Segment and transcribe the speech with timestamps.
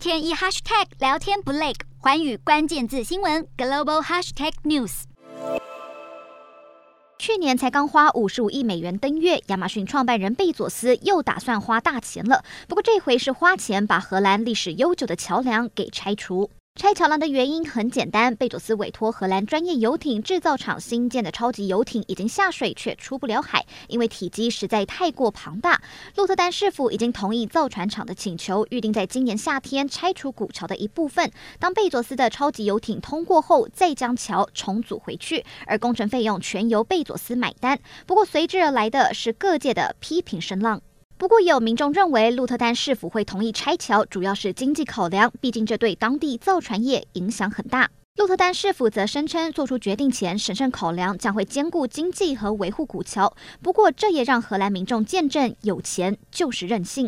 [0.00, 5.02] 天一 hashtag 聊天不累，环宇关键字新闻 global hashtag news。
[7.18, 12.42] 去年才刚花五十五亿美元登月，亚马逊创办人贝佐斯又打算花大钱了。
[12.66, 16.50] 不过这回是花钱把荷兰历史悠久的桥梁给拆除。
[16.80, 25.82] 拆桥梁的原因很简单，贝佐斯委托荷兰专业游艇制造厂新建的超级游艇已经下水却出不了海，因为体积实在太过庞大。
[26.16, 31.30] 鹿特丹市府已经同意造船厂的请求，预定在今年夏天拆除古桥的一部分。
[31.58, 37.78] 当贝佐斯的超级游艇通过后，再将桥重组回去，而工程费用全由贝佐斯买单。
[38.06, 40.80] 不过随之而来的是各界的批评声浪。
[41.20, 47.90] 不过，有民众认为鹿特丹市府会同意拆桥，主要是经济考量，毕竟这对当地造船业影响很大。
[48.16, 53.34] 鹿特丹市府则声称，做出决定前审慎考量，将会兼顾经济和维护古桥。
[53.60, 57.06] 不过，这也让荷兰民众见证有钱就是任性。